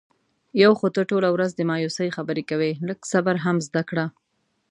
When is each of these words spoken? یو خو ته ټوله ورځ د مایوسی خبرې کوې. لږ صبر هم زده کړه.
یو 0.63 0.71
خو 0.79 0.87
ته 0.95 1.01
ټوله 1.09 1.29
ورځ 1.35 1.51
د 1.55 1.61
مایوسی 1.69 2.07
خبرې 2.17 2.43
کوې. 2.51 2.71
لږ 2.87 2.99
صبر 3.11 3.35
هم 3.45 3.57
زده 3.67 3.81
کړه. 3.89 4.05